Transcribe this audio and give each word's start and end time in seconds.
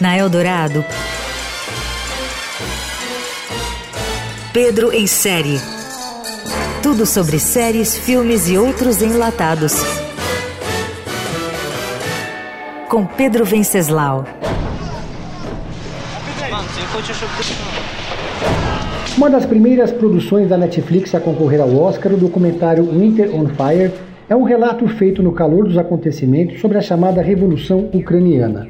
Na 0.00 0.16
Eldorado, 0.16 0.84
Pedro 4.52 4.90
em 4.90 5.06
série. 5.06 5.60
Tudo 6.82 7.04
sobre 7.04 7.38
séries, 7.38 7.94
filmes 7.94 8.48
e 8.48 8.56
outros 8.56 9.02
enlatados. 9.02 9.74
Com 12.88 13.04
Pedro 13.04 13.44
Venceslau. 13.44 14.24
Uma 19.18 19.28
das 19.28 19.44
primeiras 19.44 19.90
produções 19.92 20.48
da 20.48 20.56
Netflix 20.56 21.14
a 21.14 21.20
concorrer 21.20 21.60
ao 21.60 21.74
Oscar, 21.76 22.12
o 22.12 22.16
documentário 22.16 22.84
Winter 22.84 23.34
on 23.34 23.48
Fire, 23.48 23.92
é 24.28 24.34
um 24.34 24.42
relato 24.42 24.88
feito 24.88 25.22
no 25.22 25.30
calor 25.30 25.64
dos 25.64 25.78
acontecimentos 25.78 26.60
sobre 26.60 26.76
a 26.76 26.80
chamada 26.80 27.22
Revolução 27.22 27.88
Ucraniana. 27.94 28.66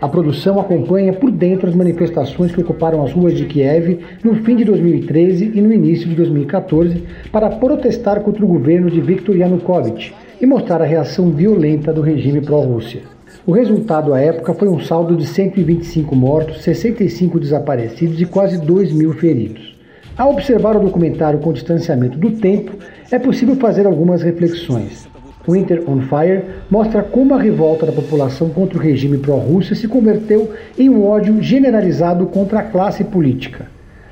A 0.00 0.08
produção 0.08 0.58
acompanha 0.58 1.12
por 1.12 1.30
dentro 1.30 1.68
as 1.68 1.74
manifestações 1.74 2.54
que 2.54 2.60
ocuparam 2.60 3.02
as 3.02 3.12
ruas 3.12 3.34
de 3.34 3.44
Kiev 3.44 4.00
no 4.24 4.36
fim 4.36 4.56
de 4.56 4.64
2013 4.64 5.52
e 5.54 5.60
no 5.60 5.72
início 5.72 6.08
de 6.08 6.14
2014 6.14 7.02
para 7.30 7.50
protestar 7.50 8.20
contra 8.20 8.44
o 8.44 8.48
governo 8.48 8.90
de 8.90 9.00
Viktor 9.00 9.36
Yanukovych 9.36 10.14
e 10.40 10.46
mostrar 10.46 10.80
a 10.80 10.86
reação 10.86 11.30
violenta 11.30 11.92
do 11.92 12.00
regime 12.00 12.40
pró-Rússia. 12.40 13.02
O 13.46 13.52
resultado 13.52 14.14
à 14.14 14.20
época 14.20 14.54
foi 14.54 14.68
um 14.68 14.80
saldo 14.80 15.14
de 15.14 15.26
125 15.26 16.16
mortos, 16.16 16.62
65 16.62 17.38
desaparecidos 17.38 18.20
e 18.20 18.24
quase 18.24 18.60
2 18.60 18.92
mil 18.92 19.12
feridos. 19.12 19.75
Ao 20.16 20.30
observar 20.30 20.74
o 20.74 20.80
documentário 20.80 21.40
com 21.40 21.52
distanciamento 21.52 22.16
do 22.16 22.30
tempo, 22.30 22.72
é 23.10 23.18
possível 23.18 23.54
fazer 23.56 23.86
algumas 23.86 24.22
reflexões. 24.22 25.06
Winter 25.46 25.84
on 25.86 26.00
Fire 26.00 26.42
mostra 26.70 27.02
como 27.02 27.34
a 27.34 27.38
revolta 27.38 27.84
da 27.84 27.92
população 27.92 28.48
contra 28.48 28.78
o 28.78 28.80
regime 28.80 29.18
pró-Rússia 29.18 29.76
se 29.76 29.86
converteu 29.86 30.52
em 30.78 30.88
um 30.88 31.06
ódio 31.06 31.42
generalizado 31.42 32.24
contra 32.28 32.60
a 32.60 32.62
classe 32.62 33.04
política. 33.04 33.66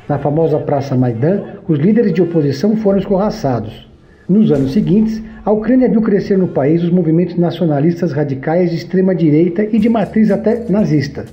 Na 0.07 0.19
famosa 0.19 0.59
Praça 0.59 0.95
Maidan, 0.95 1.43
os 1.67 1.79
líderes 1.79 2.13
de 2.13 2.21
oposição 2.21 2.77
foram 2.77 2.99
escorraçados. 2.99 3.89
Nos 4.29 4.53
anos 4.53 4.75
seguintes, 4.75 5.23
a 5.43 5.51
Ucrânia 5.51 5.89
viu 5.89 6.03
crescer 6.03 6.37
no 6.37 6.49
país 6.49 6.83
os 6.83 6.91
movimentos 6.91 7.37
nacionalistas 7.37 8.13
radicais 8.13 8.71
de 8.71 8.77
extrema 8.77 9.15
direita 9.15 9.65
e 9.65 9.79
de 9.79 9.89
matriz 9.89 10.31
até 10.31 10.67
nazista. 10.69 11.25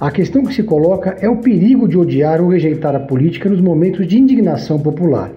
A 0.00 0.12
questão 0.12 0.44
que 0.44 0.54
se 0.54 0.62
coloca 0.62 1.16
é 1.20 1.28
o 1.28 1.38
perigo 1.38 1.88
de 1.88 1.98
odiar 1.98 2.40
ou 2.40 2.50
rejeitar 2.50 2.94
a 2.94 3.00
política 3.00 3.48
nos 3.48 3.60
momentos 3.60 4.06
de 4.06 4.16
indignação 4.16 4.78
popular. 4.78 5.28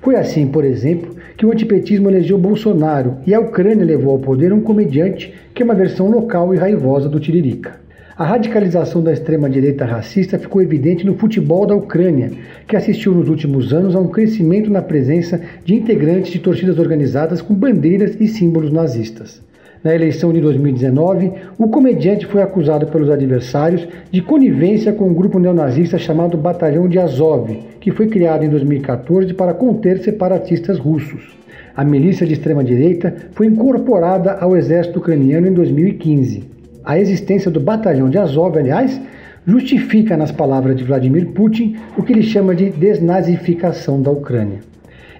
Foi 0.00 0.16
assim, 0.16 0.46
por 0.46 0.64
exemplo, 0.64 1.14
que 1.36 1.44
o 1.44 1.52
antipetismo 1.52 2.08
elegeu 2.08 2.38
Bolsonaro 2.38 3.18
e 3.26 3.34
a 3.34 3.40
Ucrânia 3.40 3.84
levou 3.84 4.12
ao 4.12 4.18
poder 4.18 4.54
um 4.54 4.62
comediante 4.62 5.34
que 5.52 5.62
é 5.62 5.64
uma 5.66 5.74
versão 5.74 6.10
local 6.10 6.54
e 6.54 6.56
raivosa 6.56 7.10
do 7.10 7.20
Tiririca. 7.20 7.78
A 8.16 8.24
radicalização 8.24 9.02
da 9.02 9.12
extrema-direita 9.12 9.84
racista 9.84 10.38
ficou 10.38 10.62
evidente 10.62 11.04
no 11.04 11.18
futebol 11.18 11.66
da 11.66 11.74
Ucrânia, 11.74 12.32
que 12.66 12.74
assistiu 12.74 13.12
nos 13.12 13.28
últimos 13.28 13.74
anos 13.74 13.94
a 13.94 14.00
um 14.00 14.08
crescimento 14.08 14.70
na 14.70 14.80
presença 14.80 15.38
de 15.62 15.74
integrantes 15.74 16.32
de 16.32 16.38
torcidas 16.38 16.78
organizadas 16.78 17.42
com 17.42 17.52
bandeiras 17.52 18.16
e 18.18 18.26
símbolos 18.26 18.72
nazistas. 18.72 19.42
Na 19.86 19.94
eleição 19.94 20.32
de 20.32 20.40
2019, 20.40 21.30
o 21.56 21.68
comediante 21.68 22.26
foi 22.26 22.42
acusado 22.42 22.88
pelos 22.88 23.08
adversários 23.08 23.86
de 24.10 24.20
conivência 24.20 24.92
com 24.92 25.08
um 25.08 25.14
grupo 25.14 25.38
neonazista 25.38 25.96
chamado 25.96 26.36
Batalhão 26.36 26.88
de 26.88 26.98
Azov, 26.98 27.56
que 27.78 27.92
foi 27.92 28.08
criado 28.08 28.44
em 28.44 28.48
2014 28.48 29.32
para 29.34 29.54
conter 29.54 29.98
separatistas 29.98 30.76
russos. 30.76 31.38
A 31.76 31.84
milícia 31.84 32.26
de 32.26 32.32
extrema-direita 32.32 33.14
foi 33.30 33.46
incorporada 33.46 34.32
ao 34.32 34.56
exército 34.56 34.98
ucraniano 34.98 35.46
em 35.46 35.52
2015. 35.52 36.42
A 36.84 36.98
existência 36.98 37.48
do 37.48 37.60
Batalhão 37.60 38.10
de 38.10 38.18
Azov, 38.18 38.58
aliás, 38.58 39.00
justifica, 39.46 40.16
nas 40.16 40.32
palavras 40.32 40.74
de 40.74 40.82
Vladimir 40.82 41.26
Putin, 41.28 41.76
o 41.96 42.02
que 42.02 42.12
ele 42.12 42.24
chama 42.24 42.56
de 42.56 42.70
desnazificação 42.70 44.02
da 44.02 44.10
Ucrânia. 44.10 44.58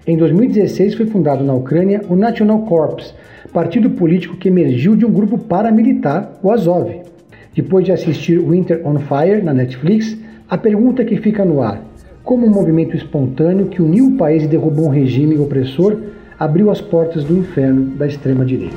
Em 0.07 0.17
2016 0.17 0.95
foi 0.95 1.07
fundado 1.07 1.43
na 1.43 1.53
Ucrânia 1.53 2.01
o 2.09 2.15
National 2.15 2.61
Corps, 2.61 3.13
partido 3.53 3.91
político 3.91 4.37
que 4.37 4.47
emergiu 4.47 4.95
de 4.95 5.05
um 5.05 5.11
grupo 5.11 5.37
paramilitar, 5.37 6.39
o 6.45 6.53
Azov. 6.53 6.89
Depois 7.53 7.85
de 7.85 7.91
assistir 7.91 8.39
Winter 8.39 8.87
on 8.87 9.01
Fire 9.01 9.43
na 9.43 9.53
Netflix, 9.53 10.17
a 10.49 10.57
pergunta 10.57 11.05
que 11.05 11.17
fica 11.17 11.45
no 11.45 11.61
ar: 11.61 11.83
como 12.23 12.47
um 12.47 12.51
movimento 12.51 12.97
espontâneo 12.97 13.67
que 13.67 13.83
uniu 13.83 14.07
o 14.07 14.17
país 14.17 14.45
e 14.45 14.47
derrubou 14.47 14.87
um 14.87 14.91
regime 14.91 15.37
opressor 15.39 15.97
abriu 16.39 16.71
as 16.71 16.81
portas 16.81 17.25
do 17.25 17.37
inferno 17.37 17.97
da 17.97 18.07
extrema-direita? 18.07 18.77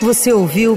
Você 0.00 0.32
ouviu 0.32 0.76